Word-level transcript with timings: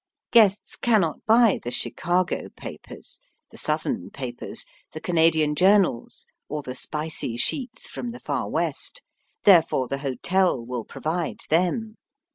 Guests 0.31 0.75
cannot 0.77 1.23
buy 1.27 1.59
the 1.61 1.69
Chicago 1.69 2.49
papers, 2.57 3.19
the 3.51 3.57
Southern 3.59 4.09
papers, 4.09 4.65
the 4.93 4.99
Canadian 4.99 5.53
journals, 5.53 6.25
or 6.49 6.63
the 6.63 6.73
spicy 6.73 7.37
sheets 7.37 7.87
from 7.87 8.09
the 8.09 8.19
Far 8.19 8.49
West. 8.49 9.03
Therefore 9.43 9.87
the 9.87 9.99
hotel 9.99 10.59
will 10.65 10.85
provide 10.85 11.41
them. 11.51 11.97